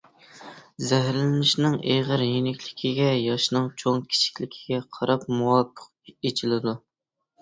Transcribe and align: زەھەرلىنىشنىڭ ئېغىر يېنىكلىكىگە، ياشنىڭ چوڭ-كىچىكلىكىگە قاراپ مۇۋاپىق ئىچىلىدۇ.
زەھەرلىنىشنىڭ 0.91 1.75
ئېغىر 1.91 2.23
يېنىكلىكىگە، 2.27 3.11
ياشنىڭ 3.25 3.69
چوڭ-كىچىكلىكىگە 3.83 4.81
قاراپ 4.99 5.29
مۇۋاپىق 5.39 6.15
ئىچىلىدۇ. 6.15 6.75